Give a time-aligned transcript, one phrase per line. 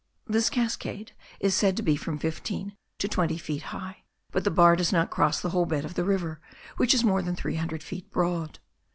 [0.25, 3.97] This cascade is said to be from fifteen to twenty feet high;
[4.31, 6.41] but the bar does not cross the whole bed of the river,
[6.77, 8.57] which is more than three hundred feet broad.